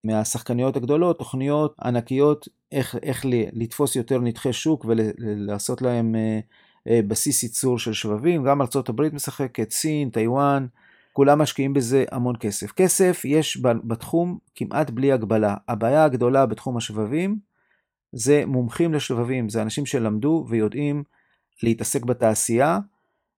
[0.03, 6.39] מהשחקניות הגדולות תוכניות ענקיות איך, איך לתפוס יותר נתחי שוק ולעשות להם אה,
[6.87, 8.43] בסיס ייצור של שבבים.
[8.43, 10.65] גם הברית משחקת, סין, טיוואן,
[11.13, 12.71] כולם משקיעים בזה המון כסף.
[12.71, 15.55] כסף יש בתחום כמעט בלי הגבלה.
[15.67, 17.37] הבעיה הגדולה בתחום השבבים
[18.11, 21.03] זה מומחים לשבבים, זה אנשים שלמדו ויודעים
[21.63, 22.79] להתעסק בתעשייה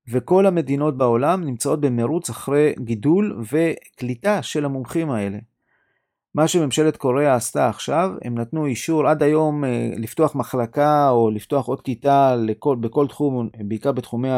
[0.08, 5.38] וכל המדינות בעולם נמצאות במרוץ אחרי גידול וקליטה של המומחים האלה.
[6.36, 11.66] מה שממשלת קוריאה עשתה עכשיו, הם נתנו אישור עד היום אה, לפתוח מחלקה או לפתוח
[11.66, 14.30] עוד כיתה לכל, בכל תחום, בעיקר בתחומי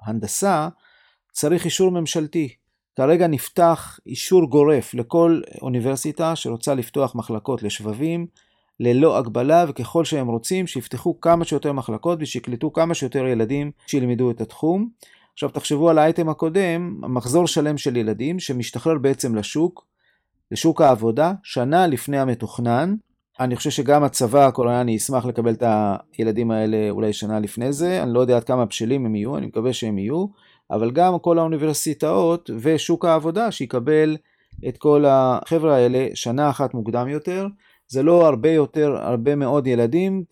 [0.00, 0.68] ההנדסה,
[1.32, 2.48] צריך אישור ממשלתי.
[2.96, 8.26] כרגע נפתח אישור גורף לכל אוניברסיטה שרוצה לפתוח מחלקות לשבבים,
[8.80, 14.40] ללא הגבלה, וככל שהם רוצים, שיפתחו כמה שיותר מחלקות ושיקלטו כמה שיותר ילדים שילמדו את
[14.40, 14.88] התחום.
[15.32, 19.93] עכשיו תחשבו על האייטם הקודם, מחזור שלם של ילדים שמשתחרר בעצם לשוק,
[20.50, 22.94] לשוק העבודה, שנה לפני המתוכנן.
[23.40, 25.62] אני חושב שגם הצבא הקוריאני ישמח לקבל את
[26.18, 29.46] הילדים האלה אולי שנה לפני זה, אני לא יודע עד כמה בשלים הם יהיו, אני
[29.46, 30.26] מקווה שהם יהיו,
[30.70, 34.16] אבל גם כל האוניברסיטאות ושוק העבודה שיקבל
[34.68, 37.46] את כל החבר'ה האלה שנה אחת מוקדם יותר.
[37.88, 40.24] זה לא הרבה יותר, הרבה מאוד ילדים,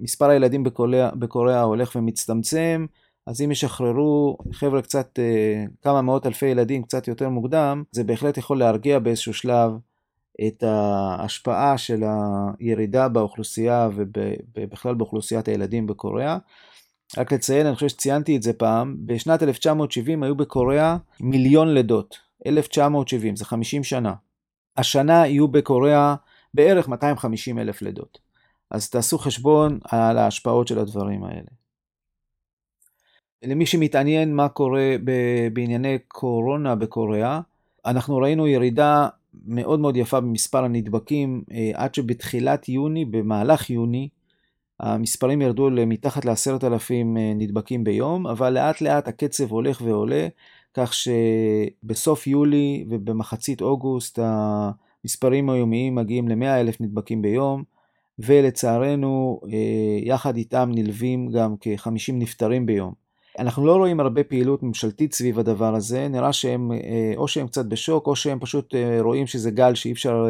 [0.00, 2.86] מספר הילדים בקוריאה, בקוריאה הולך ומצטמצם,
[3.30, 8.38] אז אם ישחררו חבר'ה קצת, אה, כמה מאות אלפי ילדים קצת יותר מוקדם, זה בהחלט
[8.38, 9.72] יכול להרגיע באיזשהו שלב
[10.46, 12.02] את ההשפעה של
[12.58, 13.88] הירידה באוכלוסייה
[14.56, 16.38] ובכלל באוכלוסיית הילדים בקוריאה.
[17.18, 22.18] רק לציין, אני חושב שציינתי את זה פעם, בשנת 1970 היו בקוריאה מיליון לידות.
[22.46, 24.14] 1970, זה 50 שנה.
[24.76, 26.14] השנה יהיו בקוריאה
[26.54, 28.18] בערך 250 אלף לידות.
[28.70, 31.59] אז תעשו חשבון על ההשפעות של הדברים האלה.
[33.42, 34.96] למי שמתעניין מה קורה
[35.52, 37.40] בענייני קורונה בקוריאה,
[37.86, 39.08] אנחנו ראינו ירידה
[39.46, 41.42] מאוד מאוד יפה במספר הנדבקים,
[41.74, 44.08] עד שבתחילת יוני, במהלך יוני,
[44.80, 50.28] המספרים ירדו למתחת לעשרת אלפים נדבקים ביום, אבל לאט לאט הקצב הולך ועולה,
[50.74, 57.62] כך שבסוף יולי ובמחצית אוגוסט המספרים היומיים מגיעים ל-100 אלף נדבקים ביום,
[58.18, 59.40] ולצערנו
[60.02, 62.99] יחד איתם נלווים גם כ-50 נפטרים ביום.
[63.40, 66.70] אנחנו לא רואים הרבה פעילות ממשלתית סביב הדבר הזה, נראה שהם
[67.16, 70.26] או שהם קצת בשוק או שהם פשוט רואים שזה גל שאי אפשר,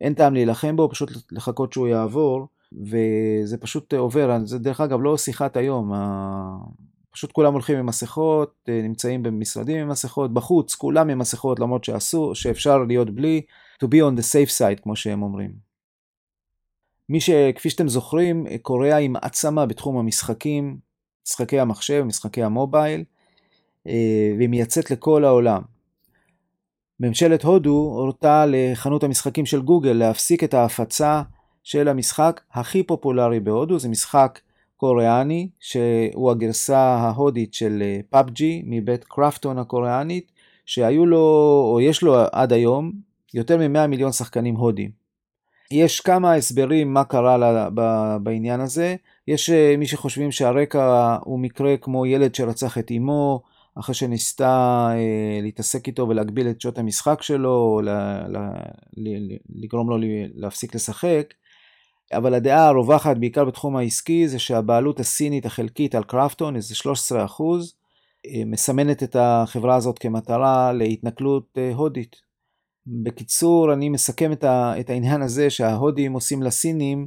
[0.00, 2.46] אין טעם להילחם בו, פשוט לחכות שהוא יעבור.
[2.72, 5.92] וזה פשוט עובר, זה דרך אגב לא שיחת היום,
[7.10, 12.34] פשוט כולם הולכים עם מסכות, נמצאים במשרדים עם מסכות, בחוץ כולם עם מסכות למרות שאסור,
[12.34, 13.42] שאפשר להיות בלי,
[13.84, 15.52] to be on the safe side כמו שהם אומרים.
[17.08, 20.87] מי שכפי שאתם זוכרים, קוריאה היא מעצמה בתחום המשחקים,
[21.28, 23.04] משחקי המחשב, משחקי המובייל,
[24.36, 25.62] והיא מייצאת לכל העולם.
[27.00, 31.22] ממשלת הודו הורתה לחנות המשחקים של גוגל להפסיק את ההפצה
[31.62, 34.40] של המשחק הכי פופולרי בהודו, זה משחק
[34.76, 37.82] קוריאני, שהוא הגרסה ההודית של
[38.14, 40.32] PUBG מבית קרפטון הקוריאנית,
[40.66, 41.18] שהיו לו,
[41.72, 42.92] או יש לו עד היום,
[43.34, 44.90] יותר מ-100 מיליון שחקנים הודים.
[45.70, 47.68] יש כמה הסברים מה קרה
[48.22, 48.96] בעניין הזה.
[49.28, 53.42] יש מי שחושבים שהרקע הוא מקרה כמו ילד שרצח את אמו,
[53.78, 57.88] אחרי שניסתה אה, להתעסק איתו ולהגביל את שעות המשחק שלו, ל,
[58.28, 58.36] ל,
[58.96, 59.96] ל, לגרום לו
[60.34, 61.34] להפסיק לשחק.
[62.12, 67.74] אבל הדעה הרווחת בעיקר בתחום העסקי זה שהבעלות הסינית החלקית על קרפטון, איזה 13 אחוז,
[68.26, 72.16] אה, מסמנת את החברה הזאת כמטרה להתנכלות אה, הודית.
[72.86, 74.32] בקיצור, אני מסכם
[74.80, 77.06] את העניין הזה שההודים עושים לסינים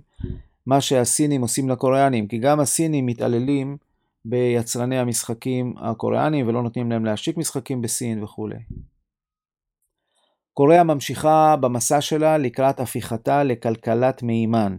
[0.66, 3.78] מה שהסינים עושים לקוריאנים, כי גם הסינים מתעללים
[4.26, 8.60] ביצרני המשחקים הקוריאנים ולא נותנים להם להשיק משחקים בסין וכולי.
[10.54, 14.78] קוריאה ממשיכה במסע שלה לקראת הפיכתה לכלכלת מימן.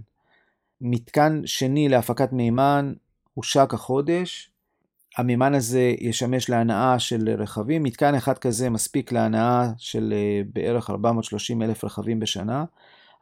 [0.80, 2.92] מתקן שני להפקת מימן
[3.34, 4.50] הושק החודש.
[5.18, 7.82] המימן הזה ישמש להנאה של רכבים.
[7.82, 12.64] מתקן אחד כזה מספיק להנאה של אה, בערך 430 אלף רכבים בשנה.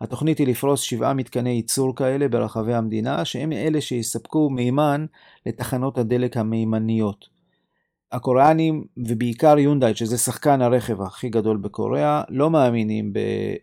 [0.00, 5.06] התוכנית היא לפרוס שבעה מתקני ייצור כאלה ברחבי המדינה, שהם אלה שיספקו מימן
[5.46, 7.28] לתחנות הדלק המימניות.
[8.12, 13.12] הקוריאנים, ובעיקר יונדאי, שזה שחקן הרכב הכי גדול בקוריאה, לא מאמינים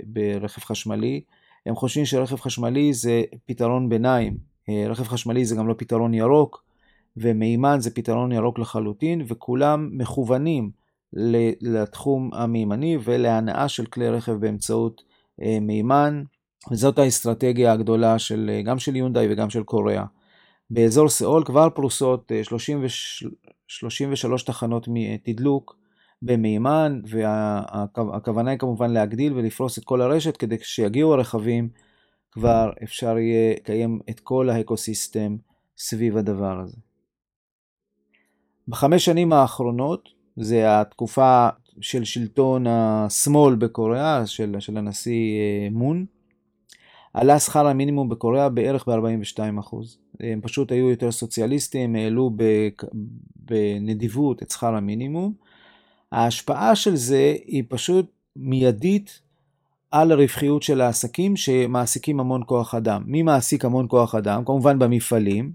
[0.04, 1.21] ברכב חשמלי.
[1.65, 4.38] הם חושבים שרכב חשמלי זה פתרון ביניים.
[4.69, 6.63] אה, רכב חשמלי זה גם לא פתרון ירוק,
[7.17, 10.71] ומימן זה פתרון ירוק לחלוטין, וכולם מכוונים
[11.62, 15.04] לתחום המימני ולהנאה של כלי רכב באמצעות
[15.62, 16.23] מימן,
[16.71, 20.06] וזאת האסטרטגיה הגדולה של, אה, גם של יונדאי וגם של קוריאה.
[20.69, 22.32] באזור סאול כבר פרוסות
[23.67, 24.88] 33 תחנות
[25.23, 25.78] תדלוק,
[26.21, 31.69] במימן, והכוונה היא כמובן להגדיל ולפרוס את כל הרשת כדי שיגיעו הרכבים,
[32.32, 35.38] כבר אפשר יהיה לקיים את כל האקוסיסטם
[35.78, 36.78] סביב הדבר הזה.
[38.67, 41.50] בחמש שנים האחרונות, זה התקופה
[41.81, 46.05] של שלטון השמאל בקוריאה, של, של הנשיא אה, מון,
[47.13, 49.75] עלה שכר המינימום בקוריאה בערך ב-42%.
[50.19, 52.31] הם פשוט היו יותר סוציאליסטים, העלו
[53.35, 55.33] בנדיבות את שכר המינימום,
[56.11, 59.19] ההשפעה של זה היא פשוט מיידית
[59.91, 63.03] על הרווחיות של העסקים שמעסיקים המון כוח אדם.
[63.05, 64.45] מי מעסיק המון כוח אדם?
[64.45, 65.51] כמובן במפעלים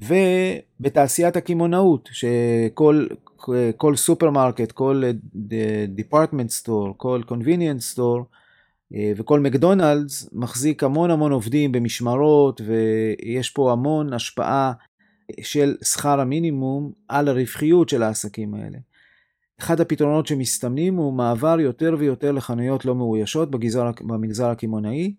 [0.00, 3.06] ובתעשיית הקמעונאות, שכל
[3.76, 5.02] כל סופרמרקט, כל
[5.88, 8.24] department store, כל convenience store
[9.16, 14.72] וכל מקדונלדס מחזיק המון המון עובדים במשמרות ויש פה המון השפעה
[15.40, 18.78] של שכר המינימום על הרווחיות של העסקים האלה.
[19.60, 25.14] אחד הפתרונות שמסתמנים הוא מעבר יותר ויותר לחנויות לא מאוישות בגזר, במגזר הקמעונאי.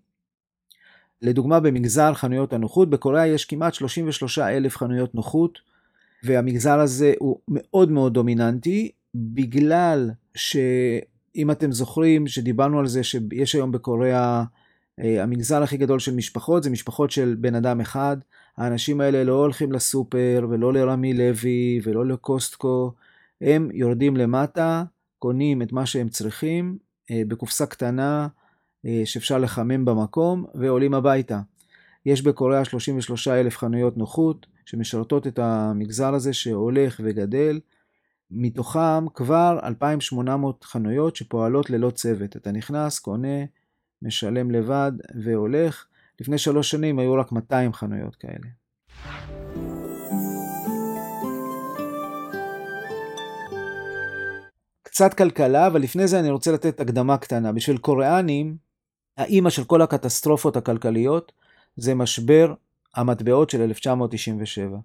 [1.22, 5.60] לדוגמה במגזר חנויות הנוחות, בקוריאה יש כמעט 33 אלף חנויות נוחות,
[6.26, 13.72] והמגזר הזה הוא מאוד מאוד דומיננטי, בגלל שאם אתם זוכרים שדיברנו על זה שיש היום
[13.72, 14.44] בקוריאה,
[15.00, 18.18] אה, המגזר הכי גדול של משפחות זה משפחות של בן אדם אחד.
[18.58, 22.92] האנשים האלה לא הולכים לסופר ולא לרמי לוי ולא לקוסטקו.
[23.42, 24.84] הם יורדים למטה,
[25.20, 26.78] קונים את מה שהם צריכים
[27.12, 28.28] אה, בקופסה קטנה
[28.86, 31.40] אה, שאפשר לחמם במקום ועולים הביתה.
[32.06, 37.60] יש בקוריאה 33 אלף חנויות נוחות שמשרתות את המגזר הזה שהולך וגדל.
[38.32, 42.36] מתוכם כבר 2,800 חנויות שפועלות ללא צוות.
[42.36, 43.38] אתה נכנס, קונה,
[44.02, 44.92] משלם לבד
[45.24, 45.86] והולך.
[46.20, 48.48] לפני שלוש שנים היו רק 200 חנויות כאלה.
[54.84, 57.52] קצת כלכלה, אבל לפני זה אני רוצה לתת הקדמה קטנה.
[57.52, 58.58] בשביל קוריאנים,
[59.18, 61.32] האימא של כל הקטסטרופות הכלכליות
[61.78, 62.54] זה משבר
[62.96, 64.78] המטבעות של 1997.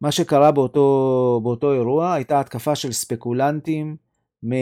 [0.00, 3.96] מה שקרה באותו, באותו אירוע הייתה התקפה של ספקולנטים,
[4.44, 4.52] מ...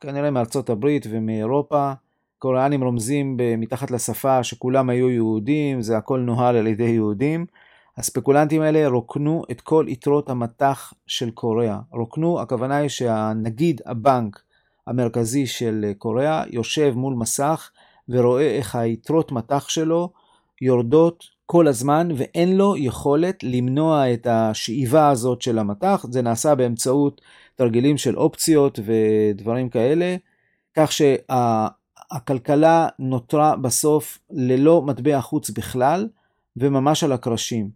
[0.00, 1.92] כנראה מארצות הברית ומאירופה.
[2.38, 7.46] קוריאנים רומזים מתחת לשפה שכולם היו יהודים, זה הכל נוהל על ידי יהודים.
[7.96, 11.78] הספקולנטים האלה רוקנו את כל יתרות המטח של קוריאה.
[11.92, 14.42] רוקנו, הכוונה היא שהנגיד הבנק
[14.86, 17.70] המרכזי של קוריאה יושב מול מסך
[18.08, 20.10] ורואה איך היתרות מטח שלו
[20.60, 26.06] יורדות כל הזמן ואין לו יכולת למנוע את השאיבה הזאת של המטח.
[26.10, 27.20] זה נעשה באמצעות
[27.54, 30.16] תרגילים של אופציות ודברים כאלה,
[30.74, 36.08] כך שהכלכלה נותרה בסוף ללא מטבע חוץ בכלל
[36.56, 37.70] וממש על הקרשים.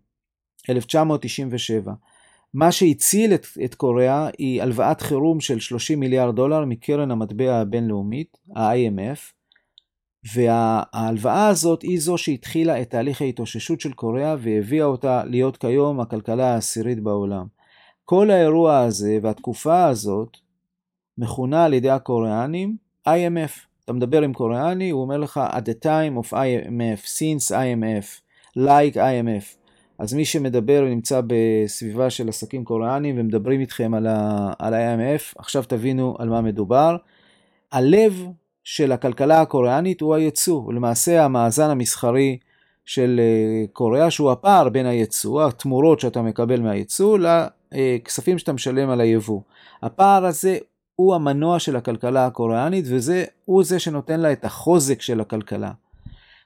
[0.70, 1.92] 1997.
[2.54, 8.38] מה שהציל את, את קוריאה היא הלוואת חירום של 30 מיליארד דולר מקרן המטבע הבינלאומית,
[8.56, 9.37] ה-IMF,
[10.34, 16.54] וההלוואה הזאת היא זו שהתחילה את תהליך ההתאוששות של קוריאה והביאה אותה להיות כיום הכלכלה
[16.54, 17.46] העשירית בעולם.
[18.04, 20.36] כל האירוע הזה והתקופה הזאת
[21.18, 22.76] מכונה על ידי הקוריאנים
[23.08, 23.68] IMF.
[23.84, 28.20] אתה מדבר עם קוריאני, הוא אומר לך at the time of IMF, since IMF,
[28.58, 29.58] like IMF.
[29.98, 36.28] אז מי שמדבר נמצא בסביבה של עסקים קוריאנים ומדברים איתכם על ה-IMF, עכשיו תבינו על
[36.28, 36.96] מה מדובר.
[37.72, 38.26] הלב
[38.70, 42.38] של הכלכלה הקוריאנית הוא הייצוא, ולמעשה המאזן המסחרי
[42.84, 49.00] של אה, קוריאה, שהוא הפער בין הייצוא, התמורות שאתה מקבל מהייצוא, לכספים שאתה משלם על
[49.00, 49.40] היבוא.
[49.82, 50.58] הפער הזה
[50.96, 55.70] הוא המנוע של הכלכלה הקוריאנית, והוא זה שנותן לה את החוזק של הכלכלה.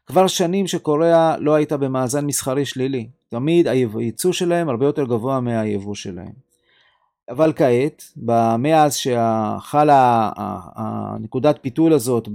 [0.06, 3.08] כבר שנים שקוריאה לא הייתה במאזן מסחרי שלילי.
[3.28, 6.51] תמיד הייצוא שלהם הרבה יותר גבוה מהיבוא שלהם.
[7.30, 8.02] אבל כעת,
[8.58, 10.30] מאז שחלה
[10.74, 12.28] הנקודת פיתול הזאת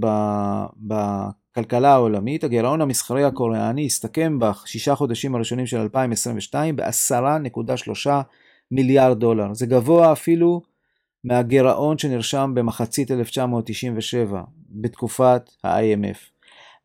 [0.76, 8.10] בכלכלה העולמית, הגירעון המסחרי הקוריאני הסתכם בשישה חודשים הראשונים של 2022 ב-10.3
[8.70, 9.54] מיליארד דולר.
[9.54, 10.62] זה גבוה אפילו
[11.24, 16.18] מהגירעון שנרשם במחצית 1997, בתקופת ה-IMF.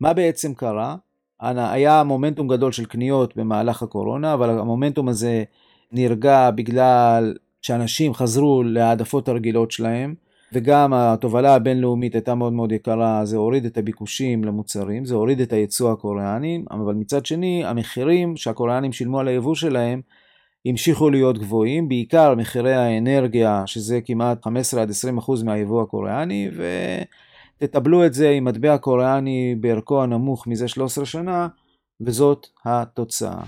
[0.00, 0.96] מה בעצם קרה?
[1.40, 5.44] היה מומנטום גדול של קניות במהלך הקורונה, אבל המומנטום הזה
[5.92, 7.34] נרגע בגלל
[7.64, 10.14] שאנשים חזרו להעדפות הרגילות שלהם,
[10.52, 15.52] וגם התובלה הבינלאומית הייתה מאוד מאוד יקרה, זה הוריד את הביקושים למוצרים, זה הוריד את
[15.52, 20.00] הייצוא הקוריאני, אבל מצד שני, המחירים שהקוריאנים שילמו על היבוא שלהם,
[20.66, 26.64] המשיכו להיות גבוהים, בעיקר מחירי האנרגיה, שזה כמעט 15 עד 20 אחוז מהיבוא הקוריאני, ו...
[27.58, 31.48] תטבלו את זה עם מטבע קוריאני בערכו הנמוך מזה 13 שנה,
[32.00, 33.42] וזאת התוצאה.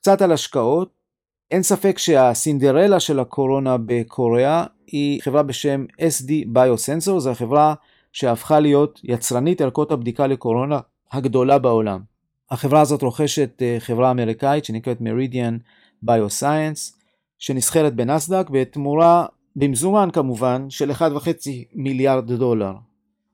[0.00, 0.90] קצת על השקעות,
[1.50, 7.74] אין ספק שהסינדרלה של הקורונה בקוריאה היא חברה בשם SD Biosensor, זו החברה
[8.12, 10.78] שהפכה להיות יצרנית ערכות הבדיקה לקורונה
[11.12, 12.00] הגדולה בעולם.
[12.50, 15.58] החברה הזאת רוכשת אה, חברה אמריקאית שנקראת מרידיאן
[16.02, 16.98] ביוסייאנס,
[17.38, 20.98] שנסחרת בנסדק בתמורה במזומן כמובן של 1.5
[21.74, 22.72] מיליארד דולר,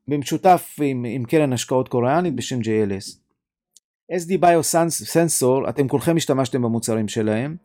[0.09, 3.26] במשותף עם, עם קרן השקעות קוריאנית בשם JLS.
[4.13, 7.57] SD Biosensor, אתם כולכם השתמשתם במוצרים שלהם,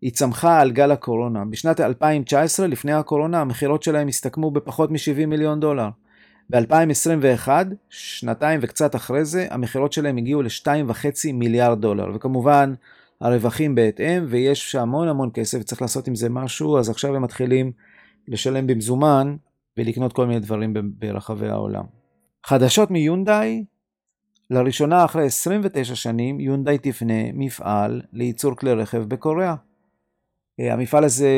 [0.00, 1.44] היא צמחה על גל הקורונה.
[1.44, 5.88] בשנת 2019, לפני הקורונה, המכירות שלהם הסתכמו בפחות מ-70 מיליון דולר.
[6.50, 7.48] ב-2021,
[7.90, 12.06] שנתיים וקצת אחרי זה, המכירות שלהם הגיעו ל-2.5 מיליארד דולר.
[12.14, 12.74] וכמובן,
[13.20, 17.72] הרווחים בהתאם, ויש המון המון כסף, וצריך לעשות עם זה משהו, אז עכשיו הם מתחילים
[18.28, 19.36] לשלם במזומן
[19.76, 21.84] ולקנות כל מיני דברים ברחבי העולם.
[22.46, 23.64] חדשות מיונדאי,
[24.52, 29.54] לראשונה אחרי 29 שנים, יונדאי תפנה מפעל לייצור כלי רכב בקוריאה.
[30.60, 31.28] אה, המפעל הזה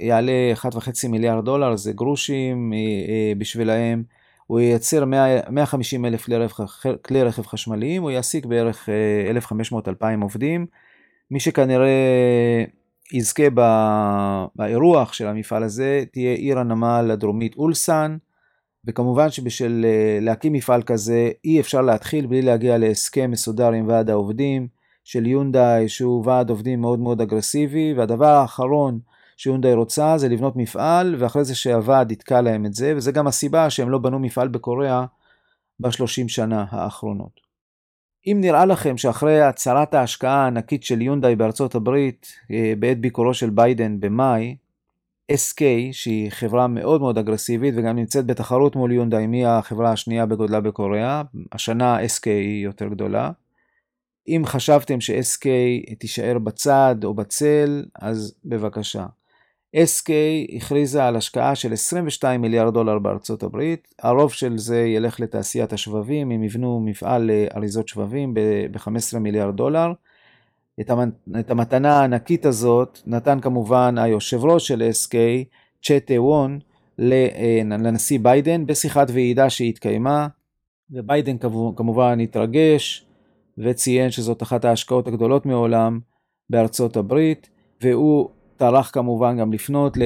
[0.00, 4.02] יעלה 1.5 מיליארד דולר, זה גרושים אה, אה, בשבילהם.
[4.46, 6.28] הוא ייצר 150 אלף
[7.02, 8.88] כלי רכב, חשמליים, הוא יעסיק בערך
[9.48, 10.66] 1,500-2,000 עובדים.
[11.30, 12.64] מי שכנראה
[13.12, 13.42] יזכה
[14.56, 18.16] באירוח של המפעל הזה תהיה עיר הנמל הדרומית אולסן,
[18.84, 24.10] וכמובן שבשביל אה, להקים מפעל כזה אי אפשר להתחיל בלי להגיע להסכם מסודר עם ועד
[24.10, 24.68] העובדים
[25.04, 28.98] של יונדאי שהוא ועד עובדים מאוד מאוד אגרסיבי, והדבר האחרון
[29.36, 33.70] שיונדאי רוצה זה לבנות מפעל, ואחרי זה שהוועד יתקע להם את זה, וזה גם הסיבה
[33.70, 35.04] שהם לא בנו מפעל בקוריאה
[35.80, 37.40] בשלושים שנה האחרונות.
[38.26, 43.50] אם נראה לכם שאחרי הצהרת ההשקעה הענקית של יונדאי בארצות הברית אה, בעת ביקורו של
[43.50, 44.56] ביידן במאי,
[45.30, 45.62] SK,
[45.92, 51.22] שהיא חברה מאוד מאוד אגרסיבית וגם נמצאת בתחרות מול יונדאי, מי החברה השנייה בגודלה בקוריאה,
[51.52, 53.30] השנה SK היא יותר גדולה.
[54.28, 55.44] אם חשבתם ש-SK
[55.98, 59.06] תישאר בצד או בצל, אז בבקשה.
[59.76, 60.10] SK
[60.56, 66.30] הכריזה על השקעה של 22 מיליארד דולר בארצות הברית, הרוב של זה ילך לתעשיית השבבים,
[66.30, 69.92] הם יבנו מפעל לאריזות שבבים ב-15 מיליארד דולר.
[71.40, 75.14] את המתנה הענקית הזאת נתן כמובן היושב ראש של SK,
[75.82, 76.58] צ'טה וון,
[76.98, 80.28] לנשיא ביידן בשיחת ועידה שהתקיימה,
[80.90, 81.36] וביידן
[81.76, 83.06] כמובן התרגש
[83.58, 86.00] וציין שזאת אחת ההשקעות הגדולות מעולם
[86.50, 87.50] בארצות הברית,
[87.82, 90.02] והוא טרח כמובן גם לפנות ל-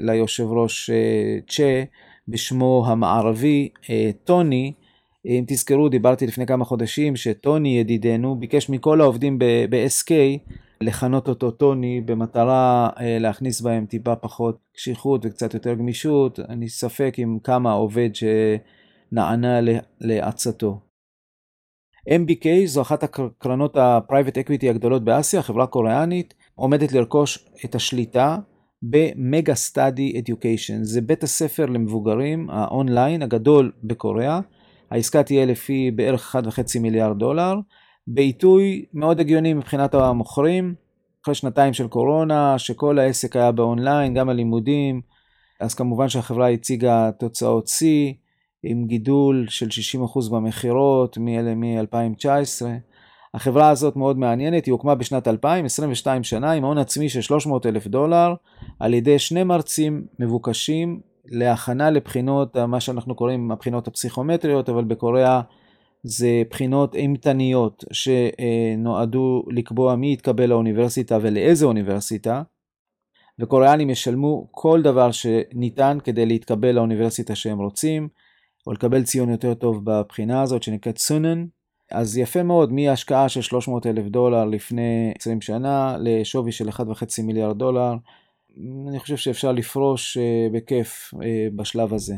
[0.00, 1.84] ליושב ראש אה, צ'ה
[2.28, 4.72] בשמו המערבי אה, טוני.
[5.26, 10.10] אם תזכרו, דיברתי לפני כמה חודשים שטוני ידידנו ביקש מכל העובדים ב-SK
[10.80, 16.40] לכנות אותו טוני במטרה אה, להכניס בהם טיפה פחות קשיחות וקצת יותר גמישות.
[16.40, 19.58] אני ספק אם כמה עובד שנענה
[20.00, 20.80] לעצתו.
[22.08, 28.36] MBK זו אחת הקרנות ה-Private Equity הגדולות באסיה, חברה קוריאנית, עומדת לרכוש את השליטה
[28.82, 30.84] במגה סטאדי אדיוקיישן.
[30.84, 34.40] זה בית הספר למבוגרים האונליין הגדול בקוריאה.
[34.90, 37.54] העסקה תהיה לפי בערך 1.5 מיליארד דולר,
[38.06, 40.74] בעיתוי מאוד הגיוני מבחינת המוכרים,
[41.24, 45.00] אחרי שנתיים של קורונה, שכל העסק היה באונליין, גם הלימודים,
[45.60, 48.12] אז כמובן שהחברה הציגה תוצאות שיא,
[48.62, 49.66] עם גידול של
[50.26, 52.66] 60% במכירות מ-2019.
[53.34, 57.66] החברה הזאת מאוד מעניינת, היא הוקמה בשנת 2000, 22 שנה, עם הון עצמי של 300
[57.66, 58.34] אלף דולר,
[58.80, 65.40] על ידי שני מרצים מבוקשים להכנה לבחינות, מה שאנחנו קוראים הבחינות הפסיכומטריות, אבל בקוריאה
[66.02, 72.42] זה בחינות אימתניות שנועדו לקבוע מי יתקבל לאוניברסיטה ולאיזה אוניברסיטה,
[73.38, 78.08] וקוריאנים ישלמו כל דבר שניתן כדי להתקבל לאוניברסיטה שהם רוצים,
[78.66, 81.46] או לקבל ציון יותר טוב בבחינה הזאת שנקראת סונן.
[81.92, 87.58] אז יפה מאוד, מהשקעה של 300 אלף דולר לפני 20 שנה לשווי של 1.5 מיליארד
[87.58, 87.94] דולר,
[88.88, 92.14] אני חושב שאפשר לפרוש אה, בכיף אה, בשלב הזה.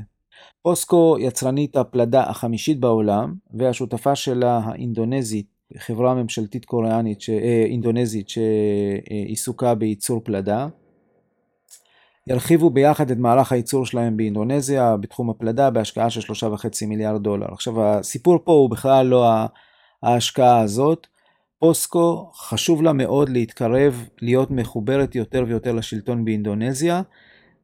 [0.63, 5.47] פוסקו יצרנית הפלדה החמישית בעולם, והשותפה שלה האינדונזית,
[5.79, 7.31] חברה ממשלתית קוריאנית, ש...
[7.31, 10.69] אה, אינדונזית שעיסוקה בייצור פלדה.
[12.27, 17.47] ירחיבו ביחד את מערך הייצור שלהם באינדונזיה בתחום הפלדה בהשקעה של 3.5 מיליארד דולר.
[17.53, 19.31] עכשיו הסיפור פה הוא בכלל לא
[20.03, 21.07] ההשקעה הזאת.
[21.59, 27.03] פוסקו חשוב לה מאוד להתקרב, להיות מחוברת יותר ויותר לשלטון באינדונזיה,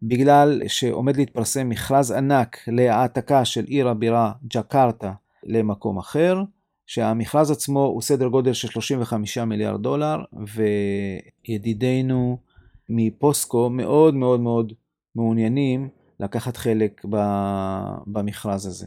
[0.03, 5.13] בגלל שעומד להתפרסם מכרז ענק להעתקה של עיר הבירה ג'קרטה
[5.45, 6.43] למקום אחר,
[6.87, 10.17] שהמכרז עצמו הוא סדר גודל של 35 מיליארד דולר,
[11.49, 12.39] וידידינו
[12.89, 14.73] מפוסקו מאוד מאוד מאוד
[15.17, 15.89] מעוניינים
[16.21, 17.05] לקחת חלק
[18.07, 18.87] במכרז הזה.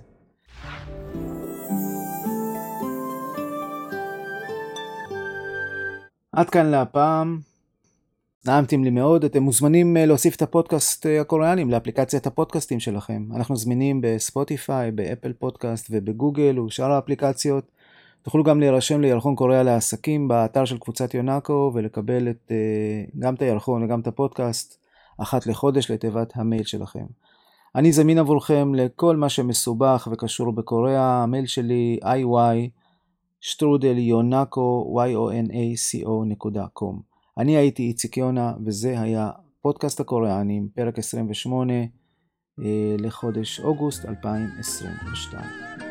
[6.38, 7.40] עד כאן להפעם.
[8.46, 13.24] נעמתם לי מאוד, אתם מוזמנים אה, להוסיף את הפודקאסט אה, הקוריאנים לאפליקציית הפודקאסטים שלכם.
[13.36, 17.72] אנחנו זמינים בספוטיפיי, באפל פודקאסט ובגוגל ובשאר האפליקציות.
[18.22, 23.42] תוכלו גם להירשם לירחון קוריאה לעסקים באתר של קבוצת יונאקו ולקבל את, אה, גם את
[23.42, 24.80] הירחון וגם את הפודקאסט
[25.18, 27.06] אחת לחודש לתיבת המייל שלכם.
[27.76, 32.70] אני זמין עבורכם לכל מה שמסובך וקשור בקוריאה, המייל שלי iy
[33.42, 34.98] שטרודל יונאקו
[36.04, 36.96] yonaco.com.
[37.38, 39.32] אני הייתי איציק יונה וזה היה
[39.62, 45.87] פודקאסט הקוריאנים, פרק 28 אה, לחודש אוגוסט 2022.